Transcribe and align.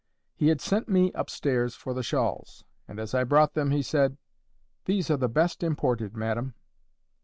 He 0.33 0.47
had 0.47 0.61
sent 0.61 0.89
me 0.89 1.13
up 1.13 1.29
stairs 1.29 1.75
for 1.75 1.93
the 1.93 2.01
shawls, 2.01 2.63
and 2.87 2.99
as 2.99 3.13
I 3.13 3.23
brought 3.23 3.53
them 3.53 3.69
he 3.69 3.83
said, 3.83 4.17
"These 4.85 5.11
are 5.11 5.17
the 5.17 5.29
best 5.29 5.61
imported, 5.61 6.17
madam." 6.17 6.55